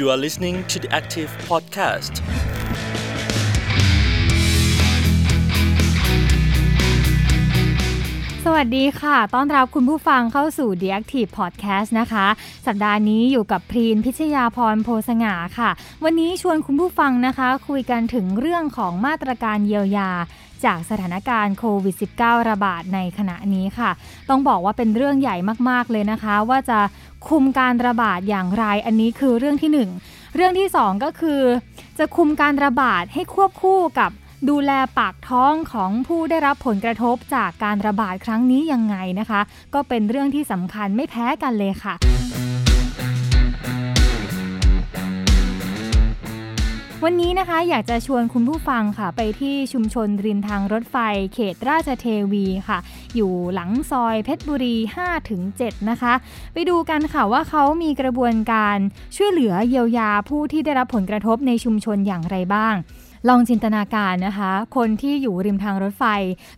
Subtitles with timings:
[0.00, 2.14] You are listening to the Active Podcast.
[8.44, 12.26] สวัสดีค่ะ ต้อนรับคุณผู้ฟังเข้าสู่ The Active Podcast นะคะ
[12.66, 15.70] สัปดาห์นี้อยู่กับพรีนพิชยาพรโพสง่าค่ะ
[16.04, 20.10] วันนี้ชวนคุณผู้ฟังนะคะ คุยกันถึงเรื่องของมาตรการเยียวยา
[20.66, 23.90] จากสถานการณ์โควิด -19 ระบาดในขณะนี้ค่ะ
[24.28, 25.36] ต้องบอกว่าเป็นเรื่องใหญ่
[25.68, 26.78] มากๆเลยนะคะ ว่าจะ
[27.28, 29.90] คุมการระบาดอย่างไรอันนี้คือเรื่องที่หนึ่ง
[30.36, 31.42] เรื่องที่สองก็คือ
[31.98, 34.10] จะคุมการระบาดให้ควบคู่กับ
[34.50, 39.40] ดูแลปากท้องของผู้ได้รับผลกระทบจากการระบาดครั้งนี้ยังไงนะคะ
[39.74, 41.94] ก็เป็นเรื่องที่สำคัญไม่แพ้กันเลยค่ะ
[47.04, 50.96] วันนี้นะคะอยากจะชวนคุณผู้ฟังค่ะ ไปที่ชุมชนริมทางรถไฟ
[51.34, 52.78] เขตราชเทวีค่ะ
[53.16, 54.76] อยู่หลังซอยเพชรบุรี
[55.32, 56.12] 5-7 นะคะ
[56.52, 58.76] ไปดูกันค่ะว่าเขามีกระบวนการ
[59.16, 62.74] ช่วยเหลือเยียวยาผู้ที่ได้รับผลกระทบในชุมชนอย่างไรบ้าง
[63.28, 66.04] ลองจินตนาการนะคะ คนที่อยู่ริมทางรถไฟ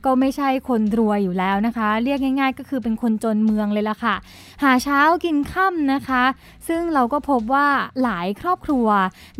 [0.04, 4.14] ก็ไม่ใช่คนรวยอยู่แล้วนะคะ เรียกง่าย ๆ ก็คือเป็นคนจนเมืองเลยล่ะค่ะ
[4.62, 6.24] หาเช้ากินค่ำนะคะ
[6.68, 7.68] ซึ่งเราก็พบว่า
[8.02, 8.86] หลายครอบครัว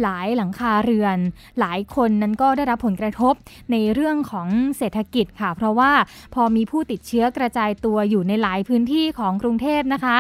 [0.03, 1.19] หลายหลังคาเรือน
[1.61, 3.35] หลายคนนั้นก็ได้รับผลกระทบ
[3.71, 5.93] ในเรื่องของเศรษฐกิจค่ะ เพราะว่า
[6.35, 10.19] พอมีผู้ติดเชื้อกระจายตัวอยู่ในหลายพื้นที่ของกรุงเทพนะคะ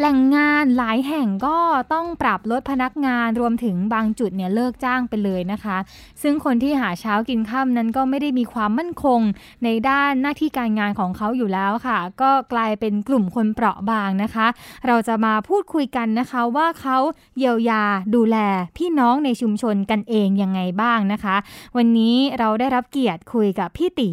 [0.00, 1.58] แหล่งงานหลายแห่งก็
[1.92, 5.78] ต้องปรับลดพนักงานรวมถึงบางจุดเนี่ยเลิกจ้างไปเลยนะคะ
[6.22, 9.20] ซึ่งคนที่หาเช้ากินค่ำนั้นก็ไม่ได้มีความมั่นคง
[9.64, 14.46] ในด้านหน้าที่การงานของเขาอยู่แล้วค่ะ ก็กลายเป็นกลุ่มคนเปราะบางนะคะ
[14.86, 16.98] เราจะมาพูดคุยกันนะคะว่าเขา
[17.38, 18.36] เยียวยาดูแล
[18.78, 21.36] พี่น้องในชุมชนกันเองยังไงบ้างนะคะ
[21.76, 24.10] วันนี้เราได้รับเกียรติคุยกับพี่ตี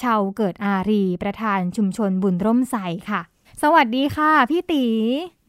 [0.00, 2.78] ชาวเกิดอารีประธานชุมชนบุญร่มใส
[3.10, 3.22] ค่ะ
[3.62, 4.84] สวัสดีค่ะ พี่ตี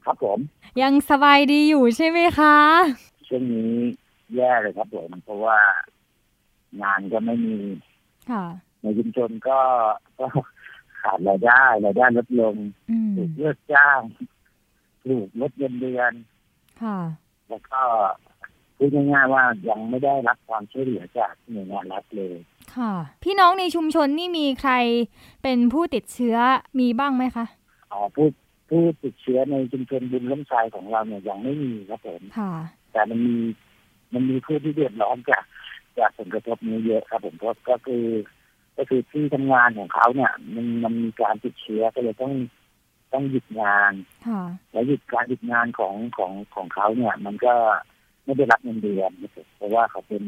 [0.05, 0.39] ครับผม
[0.81, 2.55] ยังสบายดีอยู่ใช่ไหมคะ
[3.27, 3.73] ช่วงนี้
[4.35, 5.59] แย่เลยครับผมเพราะว่า
[6.81, 7.57] งานก็ไม่มี
[8.31, 8.45] ค่ะ
[8.81, 9.59] ในชุมชนก็
[10.19, 10.25] ก็
[11.01, 12.55] ขาดรายได้รายได้ลดลง
[12.89, 14.01] อืมถูกเลิกจ้าง
[15.07, 16.11] ถูกลดเงินเดือน
[16.81, 16.99] ค่ะ
[17.49, 17.81] แล้วก็
[18.77, 22.35] พูดง่ายๆว่ายังไม่ได้รับความช่วยเหลือจากหน่วยงานรัฐเลย
[22.75, 22.93] ค่ะ
[23.23, 24.73] พี่น้องในชุมชนนี่มีใคร
[25.43, 26.37] เป็นผู้ติดเชื้อ
[26.79, 27.45] มีบ้างไหมคะ
[27.97, 28.27] อ๋อผู้
[28.69, 32.53] ผู้ติดเชื้อในชุมชนบุญล้มทรายของเราเนี่ยยังไม่มีครับผมค่ะ
[32.91, 33.37] แต่มันมี
[34.13, 35.43] มันมีผู้ที่เดือดร้อนจาก
[35.99, 38.05] จากผลกระทบนี้เยอะครับผมเพราะก็คือ
[38.77, 42.33] ก็คือที่ทำงานของเขาเนี่ย มันมันมีการติดเชื้อก็เลยต้อง
[43.13, 43.93] ต้องหยุดงาน
[44.27, 44.41] ค่ะ
[44.71, 47.53] แล้วหยุดการหยุดงานของของของเขาเนี่ย มันก็
[48.25, 50.23] ไม่ได้รับเงินเดือนนะครับเพราะว่าเขาเป็น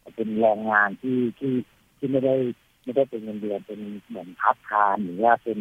[0.00, 1.52] เขาเป็นแรงงานที่ที่
[1.98, 2.36] ที่ไม่ได้
[2.84, 5.58] ไม่ได้เป็นเงินเดือนเป็นเหมือนพักทานหรือว่าเป็น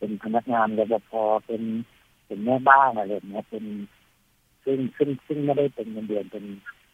[0.00, 1.10] เป็นพนักงานรปภ
[1.46, 1.62] เป็น
[2.26, 3.64] เป็นแม่บ้านอะไรแบบเนี้ยเป็น
[4.64, 6.44] ซึ่งซึ่งซึ่งไม่ได้เป็นเงินเดือนเป็น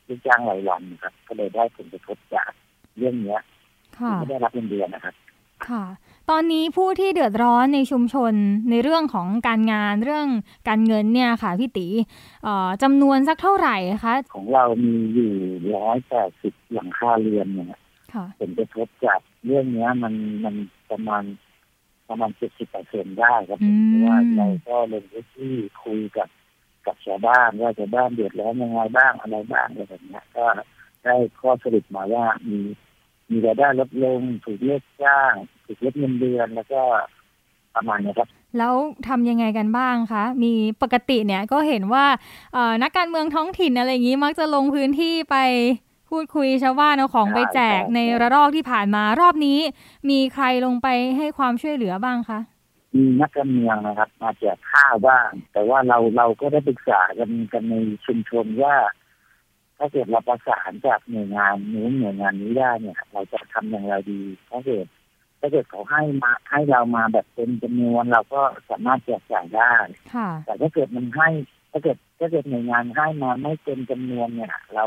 [0.07, 2.51] ลูกจ้างรายวันนะครับ ก็เลยได้ผลกระทบจาก
[2.99, 3.41] เรื่องเนี้ย
[3.99, 5.15] ค่ะที่ไม่ได้รับเงินเดือนนะครับ
[5.69, 5.85] ค่ะ
[6.31, 8.35] ตอนนี้ผู้ที่เดือดร้อนในชุมชน
[8.71, 10.29] ในเรื่องของการงานเรื่อง
[10.69, 11.89] การเงินเนี่ยค่ะพี่ตี
[12.45, 15.33] เอ่อจำนวนสักเท่าไหร่คะของเรามีอยู่
[15.77, 17.81] ร้อยแปดสิบหลังคาเรือนเนี่ย
[18.15, 20.55] ค่ะผลกระทบจากเรื่องเนี้ยมันมัน
[20.91, 21.23] ประมาณ
[22.09, 26.29] ประมาณเจ็ดสิบเปอร์เซ็นได้ครับผมอืมเพราะว่าเราก็ลงพื้นที่คุยกับ
[26.87, 30.45] กับชาวบ้านว่าชาวบ้านเดือดร้อนยังไงบ้างอะไรบ้างอะไรแบบเนี้ยก็
[31.05, 32.59] ได้ข้อสรุปมาว่ามี
[33.31, 35.33] มีรายได้ลดลงถูกเลิกจ้าง
[35.67, 36.83] ถูกลดเงินเดือนแล้วก็
[37.75, 38.29] ประมาณเนี้ยครับ
[38.59, 38.75] แล้ว
[39.09, 40.53] ทำยังไงกันบ้างคะ มี
[40.83, 42.05] ปกติเนี่ยก็เห็นว่า
[42.53, 45.37] เอ่อนักการเมืองท้องถิ่นอะไรอย่างนี้มักจะลงพื้นที่ไป
[46.11, 49.59] พูดคุยชาวบ้านเอาของไปแจกใช่ในระลอกที่ผ่านมารอบนี้
[50.11, 52.41] มีใครลงไปให้ความช่วยเหลือบ้างคะ
[52.97, 57.75] มีนักการเมืองนะครับ มาแจกข้าวบ้าง แต่ว่าเราเราก็ได้ปรึกษากันกันใน
[58.07, 58.77] ชุมชนว่า
[59.79, 64.87] ถ้าเกิดเราประสานจากหน่วยงานนู้นหน่วยงานนี้ได้เนี่ย เราจะทำอย่างไรดีถ้าเกิด
[65.41, 69.75] ถ้าเกิดเขาให้มาให้เรามาแบบเป็นจำนวนเราก็สามารถแจกจ่ายได้
[70.15, 71.29] ค่ะแต่ถ้าเกิดมันให้
[71.73, 74.85] ถ้าเกิดถ้าเกิดหน่วยงานให้มาไม่เป็นจำนวนเนี่ย เรา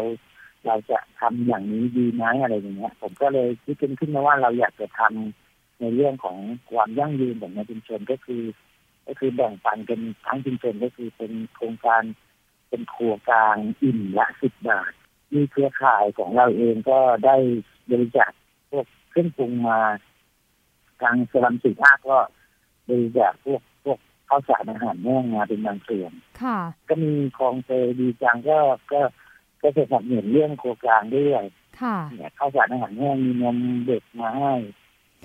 [0.66, 6.38] เราจะทำอย่างนี้ดีไหมอะไรอย่างเงี้ย ผมก็เลยคิดขึ้นขึ้นมาว่าเราอยากจะทำในเรื่องของ
[6.72, 8.44] ความยั่งยืนของในชุมชนก็คือ
[9.08, 12.04] ก็คือแบ่งปันกันทั้งชุมชนก็คือเป็นโครงการ
[12.70, 14.92] เป็นครัวกลางอิ่มละสิบบาท
[15.34, 17.36] มีเครือข่ายของเราเองก็ได้
[17.92, 18.32] บริจาค
[18.72, 19.80] พวกเครื่องปรุงมา
[21.02, 22.20] ทางสลัมสุภาพก็
[22.90, 26.12] บริจาคพวกพวกข้าวสารอาหารแห้งมาเป็นบางส่วน
[26.42, 26.60] ค่ะ
[26.90, 28.60] ก็มีคลองเตยดีจังก็
[28.94, 29.02] ก็
[29.62, 31.46] ก็จะสนับสนุนเรื่องโครงการด้วย
[31.82, 33.58] ค่ะเนี่ยข้าวสารอาหารแห้งมีนม
[33.88, 34.54] เด็กมาให้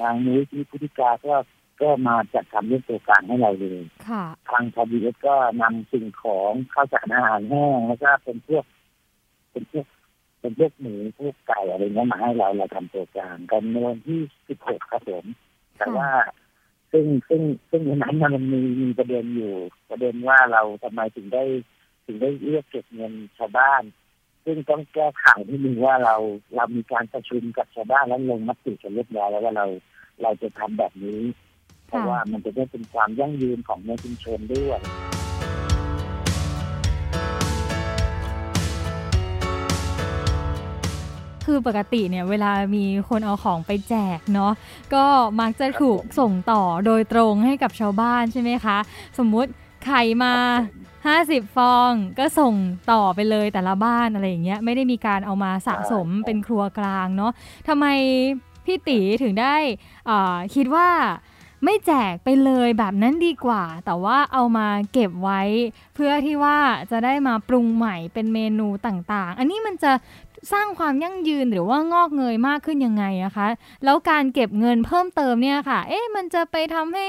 [0.00, 1.34] ทางนุ้ยที่พุทธิกาก็
[1.82, 8.64] ก็มาจัดทำเรื่องตัวกลางให้เราเลยค่ะทางพบีเอสก็นำสิ่งของข้าวสารอาหารแห้งแล้วก็เป็นพวก
[9.50, 9.86] เป็นพวก
[10.40, 15.24] เป็นพวกหมูพวกไก่อะไรเงี้ยมาให้เราเราทำตัวกลางกันในวันที่สิบหกครับผม
[15.76, 16.10] แต่ว่า
[16.92, 19.54] ซึ่งซึ่งซึ่งในนั้นน่ะมันมีมีประเด็นอยู่
[19.90, 21.44] ประเด็นว่าเราทำไมถึงได้
[22.06, 23.82] ถึงได้เรียกเก็บเงินชาวบ้าน
[24.44, 26.16] ซึ่งต้องแก้ไขนิดนึงว่าเรา
[26.56, 29.66] เรามีการประชุมกับชาวบ้านแล้วลงมติกันเรียบร้อยแล้วว่าเรา
[30.22, 31.20] เราจะทำแบบนี้
[31.86, 34.80] เพราะว่ามันจะได้เป็นความยั่งยืนของในชุมชนด้วย
[41.46, 44.52] คือปกติเนี่ยเวลามีคนเอาของไปแจกเนาะ
[44.94, 45.04] ก็
[45.40, 48.78] มักจะถูกส่งต่อโดยตรงให้กับชาวบ้านใช่ไหมคะ
[49.18, 49.50] สมมุติ
[49.84, 50.34] ไข่มา
[50.94, 52.54] 50 ฟองก็ส่ง
[52.92, 57.32] ต่อไปเลยแต่ละบ้านอะไรอย่างเงี้ยไม่ได้มีการเอามาสะสมเป็นครัวกลางเนาะ
[57.68, 57.86] ทำไม
[58.64, 59.56] พี่ตีถึงได้
[60.08, 60.88] อ่าคิดว่า
[61.64, 65.42] ไม่แจกไปเลยแบบนั้นดีกว่า แต่ว่าเอามาเก็บไว้
[65.94, 66.58] เพื่อที่ว่า
[66.90, 69.92] จะได้มาปรุงใหม่เป็นเมนูต่างๆ อันนี้มันจะ
[70.52, 73.48] สร้างความยั่งยืนหรือว่างอกเงยมากขึ้นยังไงอะคะ
[73.84, 77.06] แล้วการเก็บเงินเพิ่มเติมเนี่ยค่ะ เอ๊ะมันจะไปทำให้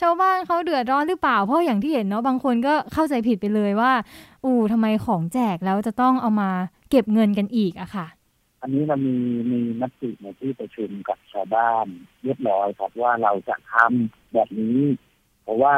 [0.00, 3.92] ชาวบ้านเขาเดือดร้อนหรือเปล่า เพราะอย่างที่เห็นเนาะบางคนก็เข้าใจผิดไปเลยว่า
[4.44, 6.50] อู้ทำไมของแจกแล้วจะต้องเอามา
[6.90, 8.06] เก็บเงินกันอีกอะค่ะ
[8.62, 9.14] อันนี้เรามี
[9.50, 11.86] มีมติในที่ประชุมกับชาวบ้าน
[12.24, 14.78] เรียบร้อยครับว่าเราจะทำแบบนี้
[15.42, 15.76] เพราะว่า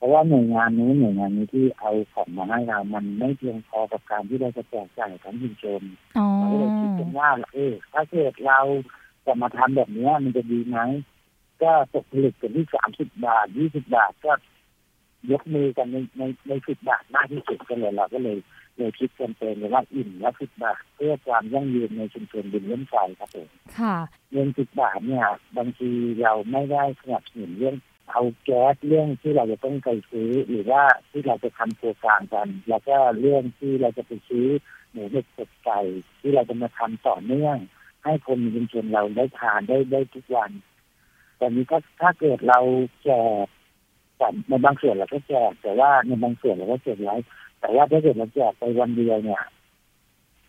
[0.00, 5.82] เพราะว่าหน่วยงานนู้นหน่วยงานนี้ที่เอาของมาให้เรา มันไม่เพียงพอกับการที่เราจะแจกจ่ายทั้งชุมชน
[6.18, 8.60] อ๋อเราก็เลยคิดกันว่าเออถ้าเกิดเรา
[9.26, 10.78] จะมาทำแบบนี้มันจะดีไหม
[11.62, 14.32] ก็ตกผลึกกันที่สามสิบบาทยี่สิบาทก็
[15.30, 18.38] ยกมือกันในในในสิบบาทมากที่สุดกันเลยเราก็เลย
[18.76, 23.48] เลยคิดกันเป็นเลยว่าอิ่มละสิบบาทเพื่อความยั่งยืนในชุมชนดินเล่นไฟครับผม
[23.78, 23.96] ค่ะ
[24.32, 25.26] เงินสิบบาทเนี่ย
[25.56, 25.90] บางที
[26.22, 27.76] เราไม่ได้สนับสนุนเรื่อง
[28.10, 34.46] เอาแก๊สเรื่องที่เราจะต้องไปซื้อ หรือว่าที่เราจะทำโครงการกัน แล้วก็เรื่องที่เราจะไปซื้อ
[34.92, 35.80] หมูเห็ดเป็ดไก่
[36.20, 37.56] ที่เราจะมาทำต่อเนื่อง
[38.04, 40.50] ให้คนในชุมชนเราได้ทานได้ได้ทุกวัน
[41.36, 42.60] แต่นี้ก็ถ้าเกิดเรา
[43.04, 43.10] แจ
[43.44, 43.46] ก
[44.16, 47.16] แต่ในบางส่วนเราก็แจกแต่ว่าในบางส่วนเราก็เก็บไว้
[47.60, 49.42] แต่ว่าถ้าเกิดเราแจกไปวันเดียวเนี่ย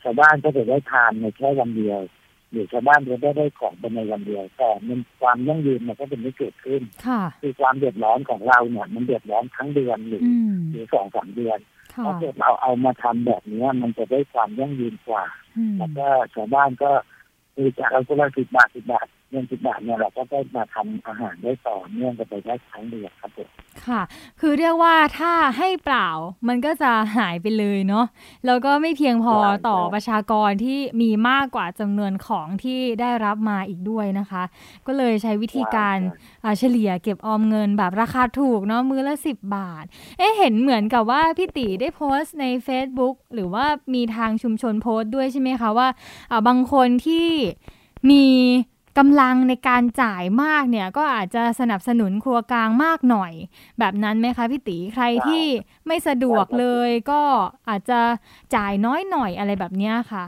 [0.01, 1.99] ชาวบ้านก็จะได้ทานในแค่วันเดียว
[2.51, 11.59] หรือชาวบ้านจะได้ได้ของไปในวันเดียวแต่มันความยั่งยืนมันก็จะไม่เกิดขึ้นค่ะคือความเดือดร้อนของเราเนี่ยมันเดือดร้อนทั้งเดือนหรืออืมหรือสองสามเดือน
[11.94, 15.24] ค่ะถ้าเกิดเราเอามาทำแบบเนี้ยมันจะได้ความยั่งยืนกว่า
[15.57, 16.92] อืมแล้วก็ชาวบ้านก็
[17.56, 23.50] คือจากเราคนละสิบบาทสิบบาท เงินสิบบาทเนี่ยเราก็ได้มาทำอาหารได้ต่อเนื่องกันไปได้ทั้งเดือนครับผม
[23.88, 24.01] ค่ะ
[24.39, 26.10] คือเรียกว่าถ้าให้เปล่า
[26.48, 28.06] มันก็จะหายไปเลยเนาะ
[28.45, 29.36] แล้วก็ไม่เพียงพอ
[29.68, 34.44] ต่อประชากรที่มีมากกว่าจำนวนของที่ได้รับมาอีกด้วยนะคะ
[34.88, 35.98] ก็เลยใช้วิธีการ
[36.44, 39.86] อ่าเฉลี่ยเก็บออมเงินแบบราคาถูกเนาะมือละ 10 บาท
[40.18, 45.88] เอ๊ะเห็นเหมือนกับว่าพี่ตีได้โพสต์ใน Facebook หรือว่ามีทางชุมชนโพสต์ด้วยใช่ไหมคะว่า
[46.31, 47.28] อ่าบางคนที่
[48.10, 48.25] มี
[48.97, 53.33] กำลังในการจ่ายมากเนี่ยก็อาจจะสนับสนุนครัวกลางมากหน่อย
[53.79, 55.45] แบบนั้นไหมคะพี่ตีใครที่
[55.88, 57.21] ไม่สะดวกเลยก็
[57.69, 57.99] อาจจะ
[58.55, 60.25] จ่ายน้อยหน่อยอะไรแบบเนี้ยค่ะ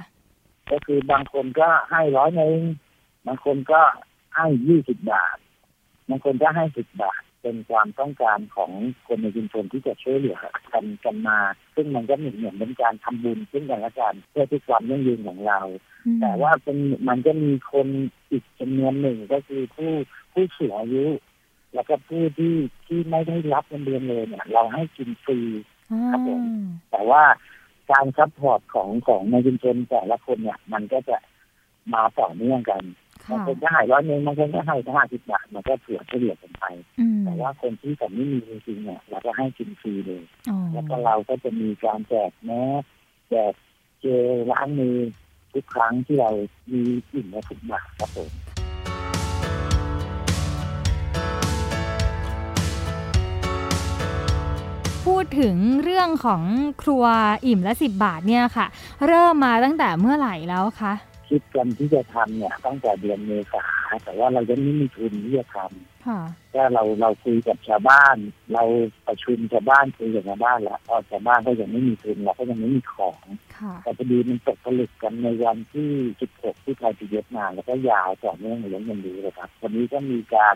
[0.72, 2.60] ก็คือบางคนก็ให้ร้อยหนึ่ง
[3.28, 3.82] บางคนก็
[4.36, 5.38] ให้ยี่สิบบาท
[6.10, 8.72] บางคนก็ให้สิบบาท เป็นความต้องการของ
[9.08, 10.38] คนในชุมชนที่จะช่วยเหลือ
[10.74, 11.40] กันกันมา
[11.76, 15.60] ซึ่งมันก็เหมือนเหมือนเป็นการทำบุญซึ่งกันและกันเพื่อที่ความยั่งยืนของเรา
[16.06, 16.78] อืมแต่ว่าเป็น
[17.10, 17.88] มันก็มีคน
[18.32, 19.92] อีกจำนวนหนึ่งก็คือผู้
[20.34, 21.06] ผู้สูงอายุ
[21.74, 25.40] แล้วก็ผู้ที่ที่ไม่ได้รับเงินเดือนเลยเนี่ย เราให้กินฟรี
[26.12, 26.42] ครับผม
[26.92, 27.24] แต่ว่า
[27.92, 31.18] การ support ของของในชุมชนแต่ละคนเนี่ย มันก็จะ
[31.94, 32.84] มาต่อเนื่องกัน
[33.30, 36.66] บางค่ะคนก็ให้ร้อยหนึ่งบางคนก็ให้ห้าสิบบาทมันก็เผื่อเฉลี่ยกันไป
[37.00, 42.52] อืมแต่ว่าคนที่เขาไม่มีจริงๆเนี่ยเราก็ให้กินฟรีเลยอ๋อแล้วก็เราก็จะมีการแจกแม
[42.82, 42.84] ส
[43.30, 43.54] แจก
[44.02, 44.98] เจลล้างมือ
[45.54, 46.32] ทุกครั้งที่เรา
[46.72, 48.32] มีอิ่มและทุกบาทครับผม
[55.06, 56.42] พูดถึงเรื่องของ
[56.82, 57.06] ครัว
[57.46, 58.66] อิ่มละสิบบาทเนี่ยค่ะ
[59.08, 60.94] เริ่มมาตั้งแต่เมื่อไหร่แล้วคะ
[61.30, 63.66] คิดกันที่จะทำเนี่ยตั้งแต่เดือนเมษา
[64.04, 66.20] แต่ว่าเรายังไม่มีทุนที่จะทำค่ะ
[66.54, 68.16] ก็เราเราคุยกับชาวบ้าน
[68.54, 68.64] เรา
[69.08, 73.26] ประชุมชาวบ้านคุยกับชาวบ้านแล้วพอชาวบ้านก็ยังไม่มีทุนเราก็ยังไม่มีของ
[73.58, 75.92] ค่ะแต่พอดีมันตกผลึกกันในวันที่
[76.28, 80.56] 16 ที่ไทยพีเอสมาแล้วก็ยาวต่อเนื่องเลยยังดีเลยครับ วันนี้ก็มีการ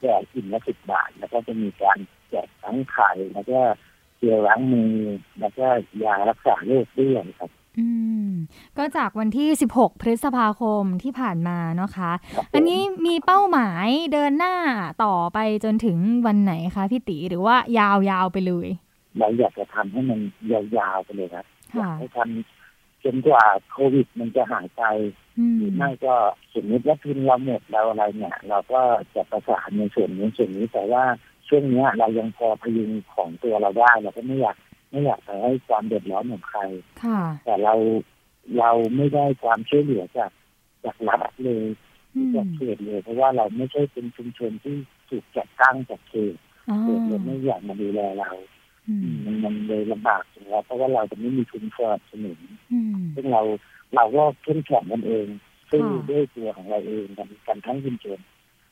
[0.00, 1.98] แจกอิ่มละสิบบาท แล้วก็จะมีการ
[2.30, 3.60] แจกทั้งไข่แล้วก็
[4.18, 4.94] เจลล้างมือ
[5.40, 5.66] แล้วก็
[6.04, 7.86] ยารักษาโรคด้วยครับ อื
[8.28, 8.30] ม
[8.78, 14.54] ก็จากวันที่ 16 พฤษภาคมที่ผ่านมาเนาะคะครับผมอันนี้มีเป้าหมายเดินหน้า
[15.04, 15.96] ต่อไปจนถึง
[16.26, 18.68] วันไหนคะพี่ติหรือว่ายาวๆไปเลย
[19.18, 20.20] เราอยากจะทำให้มัน
[20.52, 21.46] ยาวๆไปเลยครับ
[21.76, 24.82] อยาค่ะกให้ทำจนกว่าโควิดมันจะหายไป
[25.38, 26.14] อืมหรือไม่ก็
[26.54, 28.80] สมมติว่าทุนเราหมดเราอะไรเนี่ย เราก็
[29.14, 31.04] จะประสานในส่วนนี้ส่วนนี้แต่ว่า
[31.48, 34.56] ช่วงเนี้ยเรายังพอพยุงของตัวเราได้เราก็ไม่อยาก
[34.90, 36.60] ไม่อยากไปให้ความเดือดร้อนของใคร
[37.04, 37.74] ค่ะแต่เรา
[38.58, 40.30] เราไม่ได้ความช่วยเหลือจาก
[40.84, 41.64] จากรัฐเลย
[42.14, 44.76] อืมจากเขตเลย เพราะว่าเราไม่ใช่เป็นชุมชนที่
[45.08, 46.34] ถูกจัดตั้งจากเขต
[46.70, 48.30] อ๋อเขตเลยไม่อยากมาดูแลเรา
[48.88, 52.38] อืมมันมันเลยลำบากอยู่แล้วเพราะว่าเราจะไม่มีทุนสนับสนุน
[52.72, 53.42] อืมซึ่งเรา
[53.94, 55.26] เราก็เข้มแข็งกันเอง
[55.70, 58.18] ซึ่งค่ะด้วยตัวของเราเองกันกันทั้งชุมชน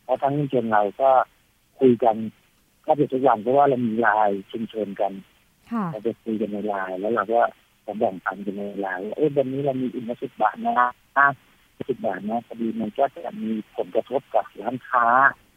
[0.05, 1.11] เพราะทั้งชุมชนเราก็
[1.81, 2.17] คุยกัน
[2.87, 5.28] ก็เป็นทุกวันเพราะว่าเรามีไลน์ชุมชนกันค่ะ
[5.93, 7.41] เราจะคุยกันในไลน์แล้วเราก็
[7.87, 10.75] จะแบ่งปันกันในไลน์ว่าเอ้ยวันนี้เรามีอินสิบบาทนะ
[11.17, 11.27] ห้า
[11.89, 15.07] สิบบาทนะพอดีมันก็จะมีผลกระทบกับร้านค้า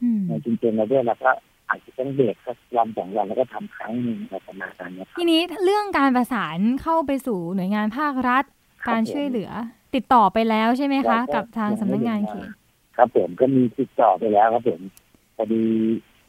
[0.04, 1.32] อืมในชุมชนเราด้วยเราก็
[1.70, 8.44] อาจจะต้องเบรกสักวันสองวันแล้วก็ทำครั้งหนึ่งอะไรประมาณนั้นนะครับทีนี้เรื่องการประสานเข้าไปสู่หน่วยงานภาครัฐ
[8.84, 9.50] ครับการช่วยเหลือ
[9.96, 12.50] ติดต่อไปแล้วใช่ไหมคะเราก็กับทางสำนักงานเขต
[12.98, 14.82] ครับผมก็มีติดต่อไปแล้วครับผม
[15.36, 15.64] พอดี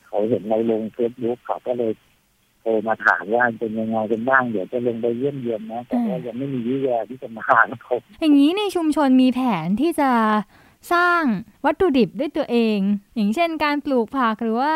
[0.07, 1.93] เขาเห็นเราลงเฟซบุ๊กเขาก็เลย
[2.63, 10.11] โทรมาถามว่าเป็นยังไงกันบ้างเดี๋ยวจะลงไปเยี่ยมเยียนนะแต่ว่ายังไม่มีวิแววที่จะมาครับผมอย่างนี้ในชุมชนมีแผนที่จะ
[10.93, 11.23] สร้าง
[11.65, 12.79] วัตถุดิบด้วยตัวเอง
[13.15, 14.75] อย่างเช่นการปลูกผักหรือว่า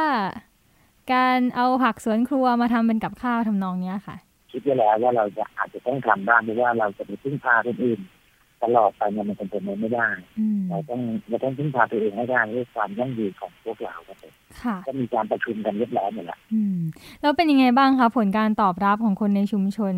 [1.15, 4.17] การเอาผักสวนครัวมาทำเป็นกับข้าวทำนองเนี้ยค่ะ
[4.51, 8.01] คิดไว้แล้วว่าเราจะอาจจะต้องทำบ้างเพราะว่าเราจะไปพึ่งพาคนอื่น
[8.63, 10.09] ตลอดไปเนี่ยมันเป็นไปไม่ได้
[10.39, 14.33] อืมเราต้องเราต้องพึ่งพาตัวเองให้ได้ด้วยความยั่งยืนของพวกเราครับผม
[14.63, 16.79] ค่ะก็มีการประชุมกันเรียบร้อยหมดแล้วอืม
[17.21, 19.95] แล้วเป็นยังไงบ้างคะผลการตอบรับของคนในชุมชน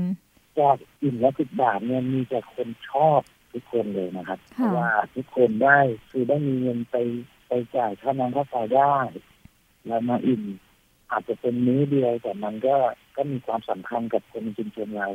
[0.60, 3.20] จากอิ่มละสิบบาทเนี่ยมีแต่คนชอบ
[3.52, 5.78] ทุกคนเลยนะครับเพค่ะราะว่าทุกคนได้
[6.10, 6.96] คือได้มีเงินไป
[7.48, 8.96] ไปจ่ายค่าน้ำค่าไฟได้
[9.86, 10.42] แล้วมาอิ่ม
[11.10, 12.76] อาจจะเป็นมื้อเดียวแต่มันก็
[13.16, 15.08] ก็มีความสำคัญกับคนในชุมชนเรา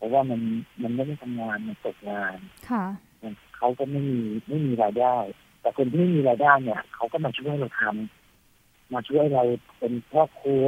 [0.00, 0.40] เพราะว่ามัน
[0.82, 2.36] มันไม่ได้ทำงานมันตกงาน
[2.70, 2.84] ค่ะ
[3.22, 5.16] มันเขาก็ไม่มีไม่มีรายได้
[5.60, 9.44] แต่คนที่ไม่มีรายได้เนี่ยเขาก็มาช่วยเราทำมาช่วยเรา
[9.78, 10.66] เป็นครอบครัว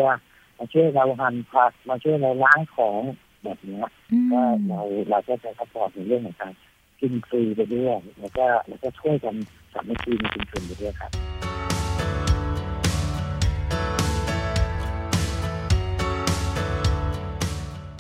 [0.59, 3.01] มาช่วยเราหั่นผักมาช่วยเราล้างของ
[3.45, 6.53] แบบเนี้ยอืมก็เราเราก็จะ support ในเรื่องของการ
[7.01, 9.35] กินฟรีไปด้วยแล้วก็แล้วก็ช่วยกัน
[9.73, 11.13] สามัคคีในชุมชนไปด้วยครับ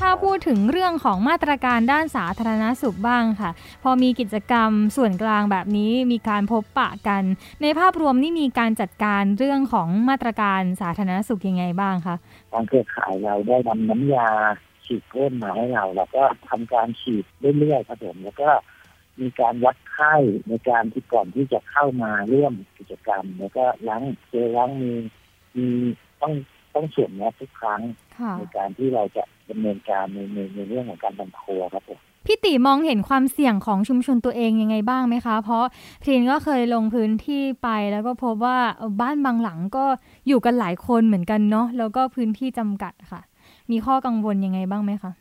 [0.03, 3.51] ถ้าพูดถึงเรื่องของมาตรการด้านสาธารณสุขบ้างค่ะ
[3.83, 7.23] พอมีกิจกรรมส่วนกลางแบบนี้มีการพบปะกัน
[7.63, 12.17] ในภาพรวมนี่มีการจัดการเรื่องของมาตรการสาธารณสุขยังไงบ้างคะ
[12.53, 14.29] ทางเครือข่ายเราได้นำน้ำยา
[14.85, 17.25] ฉีดพ่นมาให้เราเราก็ทำการฉีด
[17.59, 18.51] เรื่อยๆครับผมแล้วก็
[19.21, 20.15] มีการวัดไข้
[20.49, 24.99] ในการที่ก่อนที่จะเข้ามาร่วมกิจกรรม แล้วก็ล้างเจลล้างมือ
[25.57, 25.67] มี
[26.23, 26.35] ต้อง
[26.75, 27.81] ต้องสวมแมสทุกครั้ง
[28.19, 35.65] ค่ะในการที่เราจะดำเนินการในในในเรื่องของการทำครัวครับผมพี่ติมองเห็นความเสี่ยงของชุมชนตัวเองยังไงบ้างไหมคะ เพราะ
[36.03, 39.85] พรีนก็เคยลงพื้นที่ไปแล้วก็พบว่าเอ่อบ้านบางหลังก็
[40.29, 43.21] อยู่กันหลายคนเหมือนกันเนาะแล้วก็พื้นที่จำกัดค่ะ
[43.71, 45.13] มีข้อกังวลยังไงบ้างไหมคะ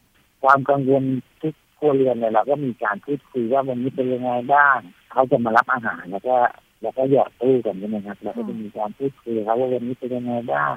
[0.44, 1.04] ความกังวล
[1.42, 4.78] ทุกครัวเรือนเนี่ยเราก็มีการพูดคุยว่าวันนี้เป็นยังไงบ้าง
[5.12, 6.36] เขาจะมารับอาหารแล้วก็
[6.82, 10.76] แล้วก็หยอดตู้กันใช่ไหมครับเราก็จะมีการพูดคุยเขาว่าวันนี้เป็นยังไงบ้าง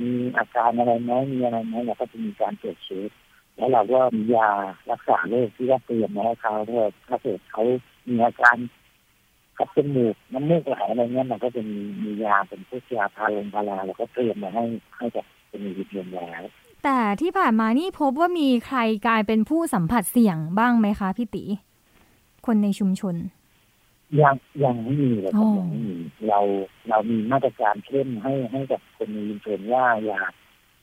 [0.00, 3.10] มีอาการอะไรไหมมีอะไรไหมเราก็จะมีการตรวจเช็ค
[3.56, 4.50] แล้วเราก็มียา
[4.90, 7.62] รักษาโรคที่ว่าเตรียมมาให้เขาถ้าถ้าเกิดเขา
[8.08, 8.56] มีอาการ
[9.56, 14.64] ขับจมูกน้ำมูกไหลอะไรเงี้ยเราก็จะมีมียาเป็นพวกยาพาลงพาราเราก็เตรียมมาให้
[14.96, 16.42] ให้กับคนมีเพียงแล้ว
[16.84, 21.44] แต่ที่ผ่านมานี่พบว่ามีใครกลายเป็นผู้สัมผัสเสี่ยงบ้างไหมคะพี่ติ
[22.46, 23.14] คนในชุมชน
[24.22, 24.34] ยัง
[24.64, 25.96] ยังไม่มีเลยครับอ๋อยังไม่มี
[26.28, 26.40] เรา
[26.88, 30.20] เรามีมาตรการเข้มให้ให้กับคนในชุมชนว่าอย่า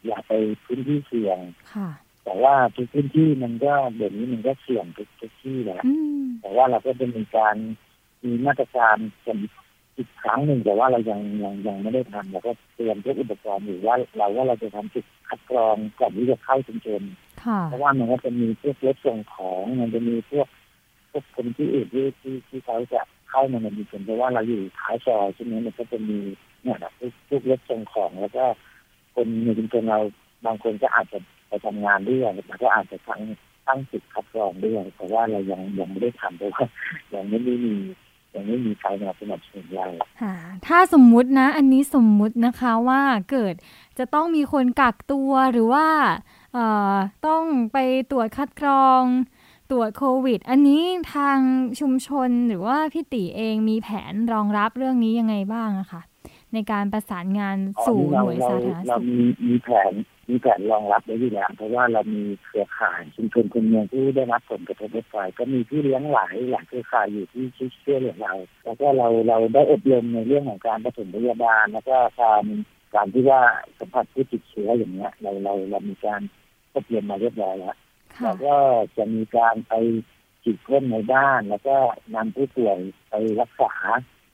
[0.06, 0.32] อย่าไป
[0.66, 1.38] พื้นที่เสี่ยง
[1.74, 1.90] ค่ะ
[2.24, 7.56] แต่ว่าทุกพื้นที่มันก็เดี๋ยวนี้มันก็เสี่ยงทุกทุกที่แหละอืมแต่ว่าเราก็จะมีการ
[8.24, 9.38] มีมาตรการกัน
[9.98, 17.02] อีกครั้งหนึ่งแต่ว่าเรายังยังยังไม่ได้ทำเราก็เตรียมพวกอุปกรณ์อยู่ว่า เราว่าเราจะทำจุดคัดกรองก่อนที่จะเข้าชุมชน
[17.44, 20.48] ค่ะเพราะว่ามันก็จะมีพวกรถส่งของมันจะมีพวก
[21.14, 26.20] พวกคนที่อื่นที่ที่ที่เขาจะเข้ามาในชุมชนเพราะว่าเราอยู่ท้ายซอยใช่ไหมมันก็จะมี
[26.64, 28.46] เนี่ยแบบพวกพวกรถส่งของแล้วก็
[29.16, 30.00] คนในชุมชนเรา
[30.46, 33.22] บางคนก็อาจจะไปทำงานด้วยแล้วก็อาจจะตั้ง
[33.68, 36.66] ตั้งจุดคัดกรองด้วยแต่ว่าเรายังยังไม่ได้ทำเพราะว่า
[37.14, 37.76] ยังไม่ได้มี
[38.36, 39.88] ยังไม่มีใครมาสนับสนุนเรา
[40.22, 40.36] ค่ะ
[40.68, 43.02] ถ้าสมมุตินะ อันนี้สมมุตินะคะว่า
[43.32, 43.54] เกิด
[43.98, 45.88] จะต้องมีคนกักตัวหรือว่า
[46.54, 46.96] เอ่อ
[47.28, 47.44] ต้อง
[47.74, 47.78] ไป
[48.12, 49.04] ตรวจคัดกรอง
[49.74, 51.40] รวจโควิด อันนี้ทาง
[51.80, 56.02] ชุมชนหรือว่าพี่ติเองมีแผนรองรับเรื่องนี้ยังไงบ้างอะคะ
[56.54, 59.94] ในการประสานงานสู่หน่วยสาธารณสุขเรามีมีแผน
[60.30, 67.46] มีแผนรองรับไว้อยู่แล้วเพราะว่าเรามีเครือข่ายชุมชนคนเมืองที่ได้รับผลกระทบรถไฟก็มีพี่เลี้ยงหลายหลายเครือข่ายอยู่ที่
[67.84, 68.34] ช่วยเหลือเรา
[68.66, 72.44] แล้วก็เราเราได้อบรมในเรื่องของการปฐมพยาบาลแล้วก็การ
[72.96, 73.42] การที่ว่า
[73.80, 76.22] สัมผัสผู้ติดเชื้ออย่างเงี้ยเราเราเรามีการ
[76.76, 77.76] อบรมมาเรียบร้อยแล้ว
[78.22, 78.56] แล้วก็
[78.98, 79.74] จะมีการไป
[80.44, 81.76] ฉีดพ่นในบ้าน แล้วก็
[82.16, 82.78] นำผู้ป่วย
[83.10, 83.74] ไปรักษา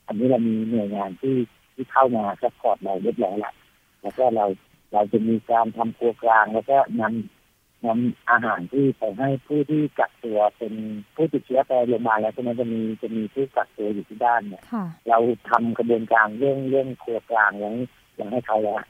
[0.08, 1.36] อันนี้เรามีหน่วยงานที่
[1.74, 3.56] ที่เข้ามา support เราเรียบร้อยแล้ว
[4.02, 4.46] แล้วก็เรา
[4.94, 10.74] เราจะมีการทำครัวกลาง แล้วก็นำนำอาหารที่ไปให้ผู้ที่กักตัวเป็น
[11.16, 14.64] ผู้ติดเชื้อไปโรงพยาบาลแล้วใช่ไหมจะมีจะมีผู้กักตัวอยู่ที่บ้านเนี่ย
[15.10, 15.18] เรา
[15.50, 17.76] ทำกระบวนการเรื่องเรื่องครัวกลางอย่าง
[18.16, 18.82] อย่างให้เขาแล้ว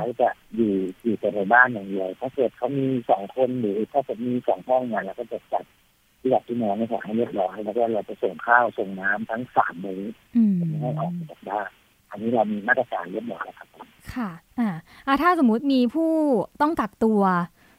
[0.00, 0.72] เขาจะอยู่
[1.04, 5.64] อยู่แต่ในบ้านอย่างเดียวถ้าเกิดเขามีสองคนหรือถ้าจะมีสองห้องเนี่ยเราก็จะจัด
[6.20, 10.02] ที่หลับที่นอนให้เรียบร้อยแล้วก็เราจะส่งข้าวส่งน้ำทั้งสามมื้อ
[10.80, 11.68] ให้ออกจากบ้าน
[12.10, 13.68] อันนี้เรามีมาตรการเรียบร้อยแล้วครับ
[14.14, 16.12] ค่ะ อ่าถ้าสมมุติมีผู้
[16.60, 17.22] ต้องกักตัว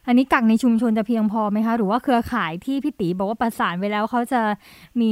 [0.07, 4.41] อันนี้กักในชุมชนจะเพียงพอไหมคะ หรือว่าเครือข่ายที่พี่ตีบอกว่าประสานไว้แล้วเขาจะ
[5.01, 5.11] มี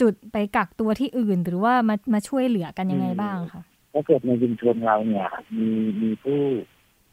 [0.00, 3.62] จุดไปกักตัวที่อื่น หรือว่ามามาช่วยเหลือกันยังไงบ้างคะ
[3.94, 5.70] ถ้าเกิดในชุมชนเราเนี่ย มี
[6.02, 6.42] มีผู้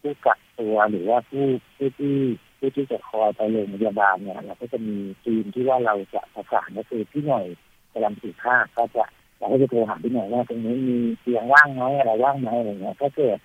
[0.01, 1.45] ผู้กักตัวหรือว่าผู้
[1.75, 2.17] ผู้ที่
[2.57, 7.45] ผู้ที่จะคอยไปโรงพยาบาลเนี่ยเราก็จะมีทีมที่ว่าเราจะประสานก็คือพี่หน่อย
[7.93, 9.05] กำลังสีข้าก็จะ
[9.39, 13.37] เราก็จะโทรหาพี่หน่อยว่าตรงนี้มีเตียงว่างไหมอะไรว่างไหมอะไรเงี้ยถ้าเกิด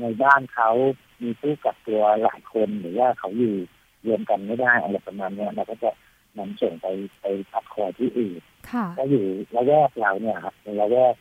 [0.00, 0.70] ในบ้านเขา
[1.22, 3.54] มีผู้กักตัวหลายคนหรือว่าเขาอยู่
[4.06, 5.90] รวมกันไม่ได้อะไรประมาณนี้เราก็จะ
[6.38, 6.86] นำส่งไป
[7.20, 8.40] ไปพักคอยที่อื่น
[8.98, 9.24] ก็อยู่
[9.56, 11.14] ระแวกเราเนี่ยครับในระแวก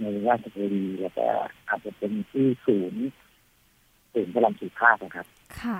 [0.00, 1.26] ในราชบุรีแล้วก็
[1.68, 3.02] อาจจะเป็นที่ศูนย์
[4.12, 5.26] ศูนย์พลังสุขภาพนะครับ
[5.62, 5.78] ค่ะ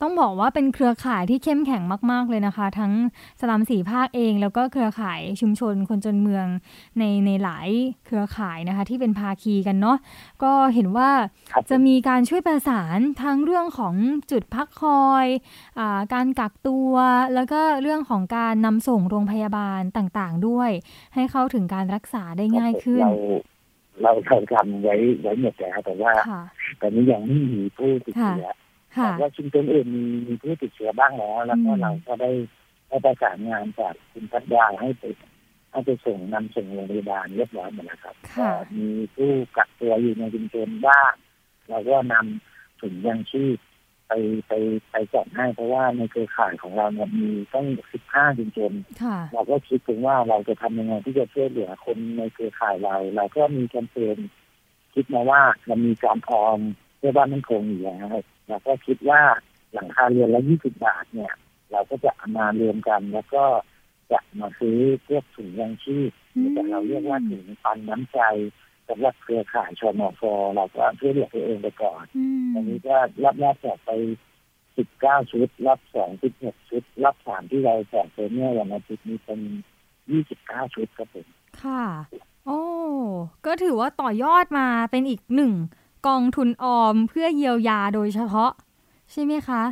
[0.00, 2.92] ต้องบอกว่าเป็นเครือข่ายที่เข้มแข็งมาก ๆ เลยนะคะ ทั้ง
[3.40, 6.46] สลัมสีภาคเอง แล้วก็เครือข่ายชุมชนคนจนเมือง
[6.98, 7.68] ในในหลาย
[8.06, 9.98] เครือข่ายนะคะ ที่เป็นภาคีกันเนาะ
[10.42, 11.10] ก็เห็นว่า
[11.70, 13.94] จะมีการช่วยประสานทั้งเรื่องของ
[14.30, 15.26] จุดพักคอย
[15.78, 15.80] อ
[16.14, 16.92] การกักตัว
[17.34, 20.70] แล้วก็เรื่องของการนำส่งโรงพยาบาลต่างๆ ด้วย
[21.14, 23.12] ให้เข้าถึงการรักษาได้ง่ายขึ้นเรา
[24.02, 24.12] เรา
[24.52, 26.12] ทำไว้ไว้หมดแล้วแต่ว่า
[26.80, 28.48] ตอนนี้ยังไม่มีผู้ติดเชื้อ
[29.02, 32.30] แต่ว่าชุมชนอื่นมีมีผู้ติดเชื้อบ้างแล้ว แล้วก็เราก็ได้
[32.88, 35.04] ได้ประสานงานจากคุณพัฒยาให้ไป
[35.70, 38.14] ให้ไปส่งนำส่งโรงพยาบาลเรียบร้อยหมดแล้วครับ
[38.76, 41.12] มีผู้กักตัวอยู่ในชุมชนบ้าง
[41.68, 43.58] เราก็นำถุงยังชีพ
[44.08, 44.12] ไป
[44.48, 44.52] ไป
[44.90, 48.72] ไปจัดให้เพราะว่าในเครือข่ายของเราเนี่ยมีต้องสิบห้าชุมชน
[49.32, 54.16] เราก็คิดถึงว่าเราจะทำยังไงที่จะช่วยเหลือคนในเครือข่ายเรา เราก็มีแคมเปญ
[54.94, 56.58] คิดมาว่าเรามีการออม
[56.98, 58.06] เพื่อบ้านมั่นคงอยู่แล้ว
[58.48, 59.22] เราก็คิดว่า
[59.72, 61.32] หลังคาเรือนละยี่สิบบาทเนี่ย
[61.72, 63.44] เราก็จะมารวมกันแล้วก็
[64.12, 64.78] จะมาซื้อ
[65.08, 66.10] พวกถุงยังชีพ
[66.52, 68.20] แต่เราเรียกว่าถุงปันน้ำใจ
[68.88, 70.22] สำหรับเครือข่ายชมฟ
[70.54, 72.04] เราก็ช่วยเหลือตัวเองไปก่อน
[72.54, 73.90] อันนี้ก็รับแรกแจกไป
[74.76, 79.40] สิบเก้าชุด รับสองสิบหกชุด รับสามที่เราแจกไปเมื่อวันอาทิตย์นี้เป็น
[80.10, 81.26] ยี่สิบเก้าชุดครับผม
[81.62, 81.84] ค่ะ
[82.46, 82.62] โอ้
[83.46, 85.52] ก็ถือว่าต่อยอดมาเป็นอีกหนึ่ง
[86.06, 88.52] กองทุนออมเพื่อเยียวยาโดยเฉพาะ
[89.12, 89.62] ใช่ไหมคะ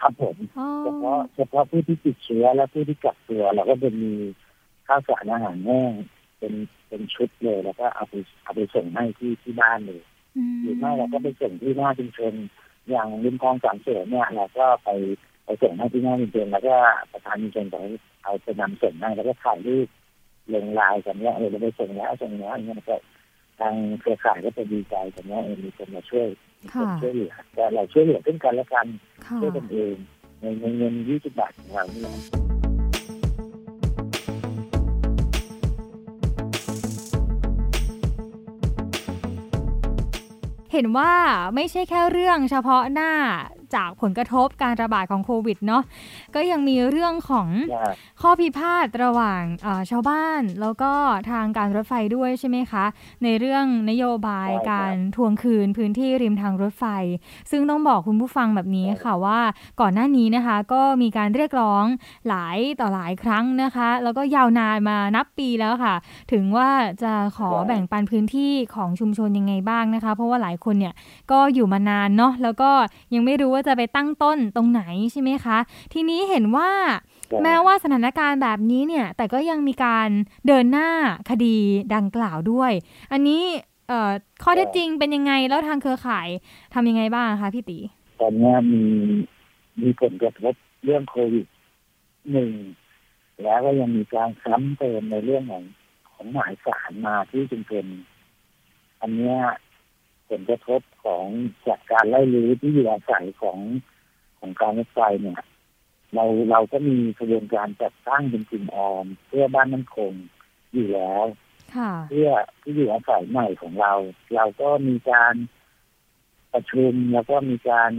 [0.00, 0.36] ครับผม
[0.84, 4.12] เฉพาะเฉพาะผู้ที่ติดเชื้อและผู้ที่กักตัวเราก็จะมี
[4.86, 5.92] ข้าวสารอาหารแห้ง
[6.38, 6.52] เป็น
[6.88, 8.14] เป็นชุดเลยแล้วก็เอาไป
[8.44, 10.02] เอาไปส่งให้ที่ที่บ้านเลย
[10.62, 12.32] หรือไม่เราก็ไปส่งที่หน้าชุมชน
[12.90, 14.90] อย่างริมคลองสามเสือเนี่ยเราก็ไป
[15.44, 16.74] ไปส่งให้ที่หน้าชุมชนแล้วก็
[17.12, 17.76] ประธานชุมชนไป
[18.24, 19.88] เอาไปนำส่งให้แล้วก็ถ่ายรูป
[20.54, 22.96] ลงลายกันเนี่ยเออเราไปส่งแล้วส่งแล้วอย่างเงี้ยก็
[23.60, 26.26] ทางเครือข่ายก็จะดีใจแต่เนี้ยมีคนมาช่วย
[26.62, 28.86] มีคนช่วยเหลือแต่เราช่วยเหลือซึ่งกันและกัน
[29.40, 29.94] ช่วยกันเอง
[30.40, 32.14] ในเงินยี่สิบบาทของเรานี่แหละ
[40.72, 41.12] เห็นว่า
[41.54, 43.12] ไม่ใช่แค่เรื่องเฉพาะหน้า
[43.74, 45.82] จากผลกระทบการระบาดของโควิดเนาะ
[46.34, 47.48] ก็ยังมีเรื่องของ
[48.22, 49.42] ข้อพิพาทระหว่าง
[49.90, 50.92] ชาวบ้าน แล้วก็
[51.30, 52.84] ทางการรถไฟด้วยใช่ไหมคะ
[53.24, 56.84] ในเรื่องนโยบายการทวงคืนพื้นที่ริมทางรถไฟ
[57.50, 59.40] ซึ่งต้องบอกคุณผู้ฟังแบบนี้ค่ะว่า
[59.80, 61.84] ก่อนหน้านี้นะคะ ก็มีการเรียกร้อง
[62.28, 65.94] หลายต่อหลายครั้งนะคะ แล้วก็ยาวนานมานับปีแล้วค่ะ
[66.32, 66.70] ถึงว่า
[67.02, 70.94] จะขอแบ่งปันพื้นที่ของชุมชนยังไงบ้างนะคะ เพราะว่าหลายคนเนี่ย
[71.30, 72.70] ก็อยู่มานานเนาะแล้วก็
[73.14, 75.58] ยังไม่รู้ว่าจะไปตั้งต้นตรงไหนใช่ไหมคะ
[75.92, 76.70] ทีนี้เห็นว่า
[77.42, 80.08] แม้ว่าสถานการณ์แบบนี้เนี่ย แต่ก็ยังมีการ
[80.46, 80.88] เดินหน้า
[81.30, 81.56] คดี
[81.94, 82.72] ดังกล่าวด้วย
[83.12, 83.42] อันนี้
[83.88, 84.10] เอ่อ
[84.42, 86.28] ข้อเท็จจริงเป็นยังไงแล้วทางเครือข่าย
[86.74, 87.78] ทำยังไงบ้างคะพี่ตี
[88.20, 88.82] ตอนนี้มี
[89.80, 91.46] มีผลกระทบเรื่องโควิด
[92.32, 92.50] หนึ่ง
[93.42, 95.64] แล้วก็ยังมีการซ้ำเติมในเรื่องของ
[96.12, 97.86] ของหมายสารมาที่จึงเป็น
[99.00, 99.36] อันเนี้ย
[100.30, 101.26] ผลกระทบของ
[101.66, 103.58] จากการไล่ลื้อที่อยู่อาศัยของ
[104.38, 105.40] ของการรถไฟเนี่ย
[106.14, 110.12] เราเราก็มีกระบวนการจัดตั้งเป็นกลุ่มออมเพื่อบ้านมั่นคง
[110.72, 111.24] อยู่แล้ว
[111.76, 112.30] ค่ะเพื่อ
[112.62, 113.92] ที่อยู่อาศัยใหม่ของเรา
[114.34, 115.34] เราก็มีการ
[116.52, 117.90] ประชุมแล้วก็มีการ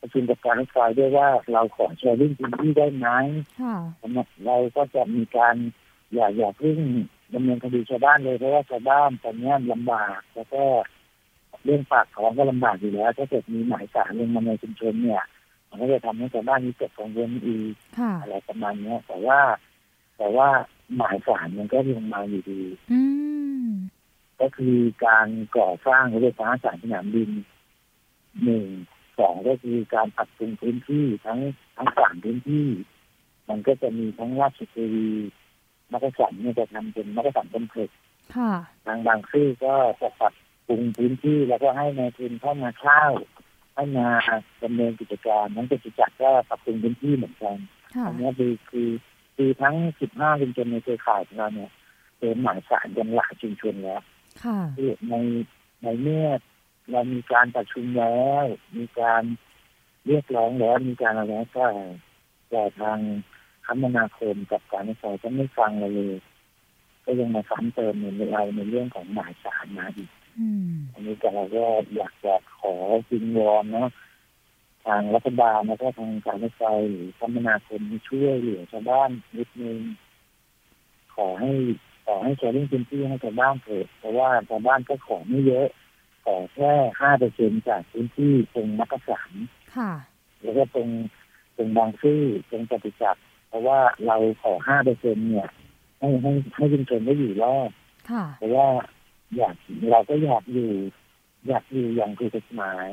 [0.00, 3.08] ประชุมกับการรถไฟด้วยว่าเราขอแชร์ลิงพื้นที่ได้ไหม
[3.60, 3.76] ค่ะ
[4.46, 5.56] เราก็จะมีการ
[6.14, 6.78] อย่าอย่าเพิ่ง
[7.34, 10.64] ดำเนินคดีชาวบ้านเลยเพราะว่าชาวบ้านตอนนี้ลำบากแล้วก็
[11.66, 15.22] เรื่องปากท้องก็ลำบากอยู่แล้ว ถ้าเกิดมีหมายสารลงมาในชุมชนเนี่ย
[15.68, 19.40] มันก็จะทำให้ชาวบ้านมีเกิดกังวลอีกค่ะอะไรประมาณเนี้ยแต่ว่า
[20.18, 20.48] แต่ว่า
[20.96, 22.60] หมายสารมันก็ลงมาอยู่ดี
[22.92, 23.00] อื
[23.66, 23.68] ม
[24.40, 24.76] ก็คือ
[25.06, 27.30] การก่อสร้างรถไฟฟ้าสายสนามบิน
[28.44, 28.66] หนึ่ง
[29.18, 31.38] สองก็คือการปรับปรุงพื้นที่ทั้ง
[31.76, 32.66] ทั้งสามพื้นที่
[33.48, 35.08] มันก็จะมีทั้งราชเทวี
[35.92, 37.90] มักกะสันเนี่ยจะทำเป็นมักกะสันต้นเพก
[38.36, 38.52] ค่ะ
[38.86, 40.32] ทางบางซื่อก็จะปรับ
[40.66, 43.04] ปรุงพื้นที่แล้วก็ให้ในายทุนเข้ามาเช่า
[43.74, 44.08] ให้มา
[44.62, 47.56] ดำเนินกิจการนั้นกิจจักรก็ปรับปรุงพื้นที่เหมือนกัน
[47.94, 48.90] ค่ะอันนี้คือคือ
[49.36, 49.76] คือทั้ง
[50.10, 51.70] 15ชุมชนในเครือข่ายของเราเนี่ย
[52.18, 54.02] เป็นหมายสารกันหลายชุมชนแล้ว
[54.44, 55.14] ค่ะคือใน
[55.82, 56.26] ในเมื่อ
[56.90, 58.44] เรามีการประชุมแล้ว
[58.76, 59.22] มีการ
[60.06, 61.66] เรียกร้องแล้วมีการอะไรแล้วก็
[62.50, 62.98] แต่ทาง
[63.66, 66.14] คมนาคมกับการรถไฟก็ไม่ฟังเราเลย
[67.04, 71.64] ก็ยังมาซ้ำเติมในเราในเรื่องของหมายสารมาอีก อืมอันนี้ก็เราก็
[71.96, 72.74] อยากจะขอ
[73.08, 73.88] จิงวอนเนาะ
[74.84, 79.78] ทางรัฐบาลแล้วก็ทางการรถไฟหรือคมนาคมช่วยเหลือชาวบ้านนิดนึง
[81.14, 81.52] ขอให้
[82.06, 85.68] ขอให้แชร์ลิงพื้นที่ให้ชาวบ้านเถิดเพราะว่าชาวบ้านก็ขอไม่เยอะ
[86.24, 89.30] ขอแค่ห้าเปอร์เซ็นจากพื้นที่ตรงมักกะสัน
[89.76, 89.92] ค่ะ
[90.42, 90.88] แล้วก็ตรง
[91.56, 95.48] ตรงบางซื่อตรงจตุจักรเพราะว่าเราขอห้าเปอร์เซ็นเนี่ย
[95.98, 97.70] ให้ให้ให้ชุมชนได้อยู่รอด
[98.10, 98.66] ค่ะเพราะว่า
[99.36, 99.54] อยาก
[99.90, 100.70] เราก็อยากอยู่
[101.46, 102.88] อยากอยู่อย่างถูกกฎหมาย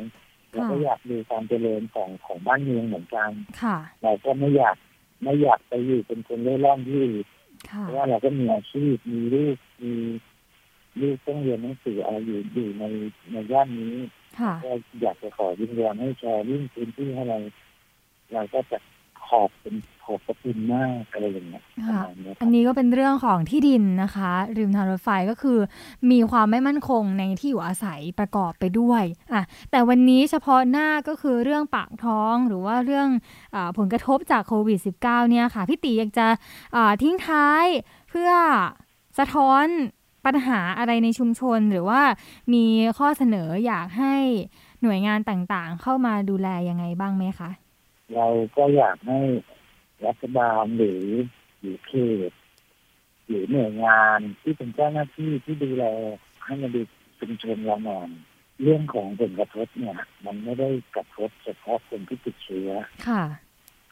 [0.52, 4.78] เราก็อยากดูความเจริญของของบ้านเมืองเหมือนกันค่ะเราก็ไม่อยาก
[5.24, 7.28] ไม่อยากไปอยู่เป็นคนเล่ร่อนที่อื่น
[7.72, 9.94] ค่ะเพราะว่าเราก็มีอาชีพมีลูกมี
[11.02, 12.84] ลูกต้องเรียนหนังสืออะไรอยู่อยู่ใน
[13.32, 13.96] ในย่านนี้
[14.40, 17.38] ค่ะก็อยากจะขอวิงวอนให้แชร์ลิงก์พื้นที่ให้เรา
[18.34, 18.78] เราก็จะ
[19.26, 25.60] ขอบเป็นขอบประคุณมากอะไรอย่างเงี้ยประค่ะมาณเนี้ยคอัรันบนี้ก็เป็นเรื่องของที่ดินนะคะ ริมทางรถไฟก็คือ
[26.12, 33.08] มีความไม่มั่นคงในที่อยู่อาศัยประกอบไปด้วยอะแต่วันนี้เฉพาะหน้าก็คือเรื่องปากท้องหรือว่าเรื่อง
[33.56, 36.28] อาผลกระทบจากโควิด -19 เนี่ยค่ะพี่ตีอยากจะ
[36.76, 37.66] อ่าทิ้งท้าย
[38.10, 38.32] เพื่อ
[39.20, 39.66] สะท้อน
[40.26, 42.02] ปัญหาอะไรในชุมชนหรือว่า
[42.54, 42.66] มี
[42.98, 44.16] ข้อเสนออยากให้
[44.82, 47.50] หน่วยงานต่างๆ เข้ามาดูแลยังไงบ้างไหมคะ
[48.16, 49.22] เราก็อยากให้
[50.06, 51.06] รัฐบาลหรือ
[51.60, 51.94] หรือเข
[52.30, 52.32] ต
[53.28, 55.86] หรือหน่วยงานที่เป็นเจ้าหน้าที่ที่ดูแล
[56.44, 56.82] ให้มาดู
[57.20, 58.10] ชุมชนเราหน่อย
[58.62, 62.70] เรื่องของผลกระทบเนี่ย มันไม่ได้กระทบเฉพาะคนที่ติดเชื้อ
[63.08, 63.24] ค่ะ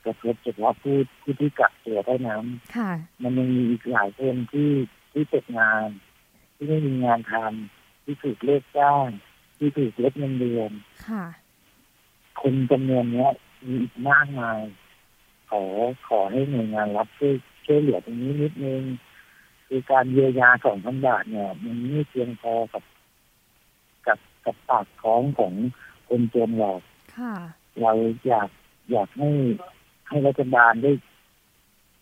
[0.06, 2.44] กระทบเฉพาะผู้ผู้ที่กักตัวเท่านั้น
[2.78, 2.92] ค่ะ
[3.24, 4.72] มันยังมีอีกหลายคนที่
[5.12, 5.88] ที่ตกงาน
[6.56, 9.08] ที่ไม่มีงานทำที่ถูกเลิกจ้าง
[9.58, 10.72] ที่ถูกลดเงินเดือน
[11.08, 11.26] ค่ะ
[12.42, 13.32] คนจำนวนเนี้ย
[13.66, 14.60] มีอีกมากมาย
[15.50, 15.64] ขอ
[16.08, 17.34] ขอให้หน่วยงานรับช่วย
[17.66, 18.82] ช่วยเหลือตรงนี้นิดนึง
[19.68, 22.84] คือการเยียวยาสองพันบาทเนี่ยมันไม่เพียงพอกับ
[24.08, 25.54] กับกับปากท้องของ
[26.08, 26.82] คนจนหรอก
[27.16, 27.34] ค่ะ
[27.82, 27.92] เรา
[28.28, 28.50] อยาก
[28.92, 29.30] อยากให้
[30.08, 30.92] ให้รัฐบาลได้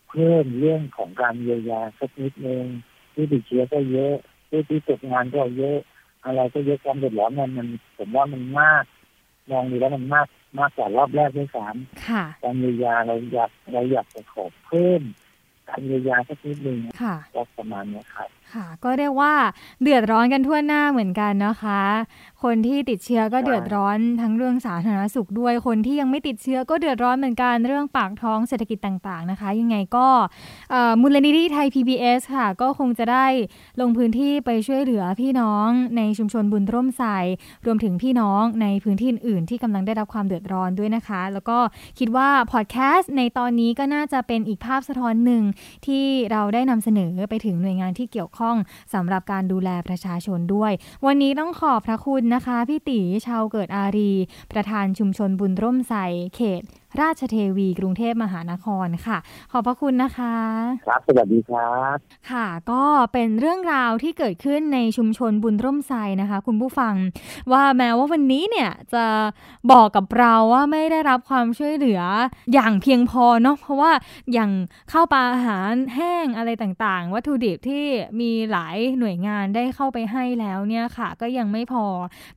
[0.08, 2.64] เพิ่มเรื่องของการเยียวยาสักนิดนึง
[3.14, 4.14] ที่ติดเชื้อก็เยอะ
[4.48, 5.78] ที่ที่ตกงานก็เยอะ
[6.24, 7.68] อะไรก็เยอะความเดือดร้อนมันมัน
[7.98, 8.84] ผมว่ามันมาก
[9.50, 10.26] มองดูแล้วมันมาก
[10.58, 11.66] มากกว่ารอบแรกด้วยซ้
[12.08, 15.02] ค่ะำการเยียวยาเราอยากเราอยากจะขอเพิ่ม
[15.68, 19.34] การเยียวยาสักนิดนึงค่ะก็ประมาณเนี้ยครับ ค่ะ ก็เรียกว่า
[19.82, 21.82] เดือดร้อนกันทั่วหน้าเหมือนกันนะคะ
[22.42, 30.06] คนที่ติดเชื้อก็เดือดร้อนทั้งเรื่องสาธารณสุขด้วย คนที่ยังไม่ติดเชื้อก็เดือดร้อนเหมือนกันเรื่องปากท้องเศรษฐกิจต่างๆนะคะ ยังไงก็
[31.00, 33.26] มูลนิธิไทย PBS ค่ะ ก็คงจะได้
[33.80, 37.04] ลงพื้นที่ไปช่วยเหลือพี่น้องในชุมชนบุญร่มใส
[37.66, 41.58] รวมถึงพี่น้องในพื้นที่อื่น ๆ ที่กำลังได้รับความเดือดร้อนด้วยนะคะ แล้วก็
[41.98, 45.42] คิดว่าพอดแคสต์ในตอนนี้ก็น่าจะเป็นอีกภาพสะท้อนหนึ่ง
[45.86, 48.39] ที่เราได้นำเสนอไปถึงหน่วยงานที่เกี่ยวข้อง
[48.94, 50.72] สำหรับการดูแลประชาชนด้วย
[51.06, 54.12] วันนี้ต้องขอบพระคุณนะคะ พี่ตีชาวเกิดอารี
[54.52, 55.94] ประธานชุมชนบุญร่มใส
[56.34, 56.62] เขต
[57.00, 59.18] ราชเทวีกรุงเทพมหานครค่ะ
[59.52, 60.34] ขอบพระคุณนะคะ
[60.86, 61.96] ครับ สวัสดีครับ
[62.30, 66.94] ค่ะ ก็เป็นเรื่องราวที่เกิดขึ้นในชุมชนบุญร่มไทรนะคะ คุณผู้ฟัง
[67.52, 69.04] ว่าแม้ว่าวันนี้เนี่ยจะ
[69.72, 72.02] บอกกับเราว่าไม่ได้รับความช่วยเหลือ
[72.52, 73.92] อย่างเพียงพอเนาะเพราะว่า
[74.32, 74.50] อย่าง
[74.92, 77.84] ข้าวปลาอาหารแห้งอะไรต่างๆ วัตถุดิบที่
[78.20, 81.84] มีหลายหน่วยงานได้เข้าไปให้แล้วเนี่ยค่ะ ก็ยังไม่พอ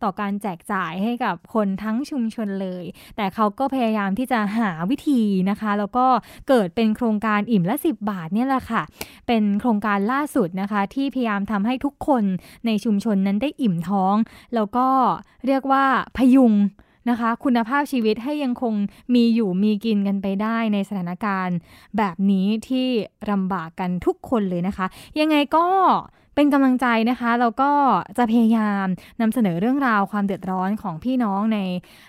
[0.03, 2.83] ต่อการแจกจ่ายให้กับคนทั้งชุมชนเลย
[3.17, 6.06] แต่เขาก็พยายามที่จะหาวิธีนะคะ แล้วก็
[6.47, 8.82] เกิดเป็นโครงการอิ่มละ 10 บาทเนี่ยแหละค่ะ
[9.27, 12.23] เป็นโครงการล่าสุดนะคะ ที่พยายามทำให้ทุกคน
[12.65, 14.15] ในชุมชนนั้นได้อิ่มท้อง
[14.56, 14.88] แล้วก็
[15.45, 15.86] เรียกว่า
[16.17, 16.53] พยุง
[17.10, 18.73] นะคะ คุณภาพชีวิตให้ยังคง
[19.13, 21.58] มีอยู่มีกินกันไปได้ในสถานการณ์
[21.97, 22.88] แบบนี้ที่
[23.32, 24.86] ลำบากกันทุกคนเลยนะคะ
[25.19, 25.65] ยังไงก็
[26.35, 27.71] เป็นกำลังใจนะคะแล้วก็
[28.17, 28.85] จะพยายาม
[29.21, 31.59] นำเสนอเรื่องราวความเดือดร้อนของพี่น้องใน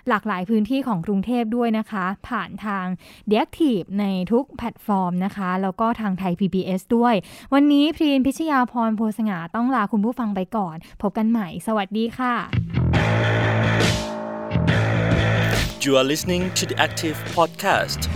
[0.09, 2.87] หลากหลายพื้นที่ของกรุงเทพด้วยนะคะ ผ่านทาง
[3.31, 7.15] d e a c t i v e ในทุกแพลตฟอร์มนะคะ แล้วก็ทางไทย PBS ด้วย
[7.55, 12.35] วันนี้พรีนพิชยาพรโพสงาต้องลาคุณผู้ฟังไปก่อน พบกันใหม่ สวัสดีค่ะ
[15.85, 18.09] You are listening to the Active Podcast.